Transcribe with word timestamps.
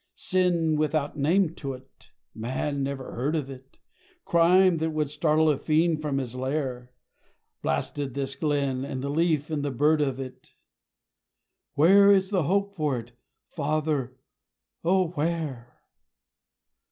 Sin 0.15 0.77
without 0.77 1.15
name 1.15 1.53
to 1.53 1.73
it 1.73 2.09
man 2.33 2.81
never 2.81 3.11
heard 3.13 3.35
of 3.35 3.51
it 3.51 3.77
Crime 4.25 4.77
that 4.77 4.89
would 4.89 5.11
startle 5.11 5.47
a 5.47 5.57
fiend 5.59 6.01
from 6.01 6.17
his 6.17 6.33
lair, 6.33 6.91
Blasted 7.61 8.15
this 8.15 8.33
Glen, 8.33 8.83
and 8.83 9.03
the 9.03 9.11
leaf 9.11 9.51
and 9.51 9.63
the 9.63 9.69
bird 9.69 10.01
of 10.01 10.19
it 10.19 10.53
_Where 11.77 12.11
is 12.11 12.31
there 12.31 12.41
hope 12.41 12.73
for 12.73 12.97
it, 12.97 13.11
Father, 13.51 14.17
O 14.83 15.09
where? 15.09 15.83